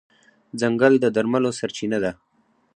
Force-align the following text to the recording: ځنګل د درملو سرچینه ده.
ځنګل 0.59 0.93
د 0.99 1.05
درملو 1.15 1.51
سرچینه 1.59 1.97
ده. 2.03 2.11